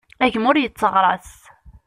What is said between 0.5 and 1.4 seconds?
ur yetteɣras.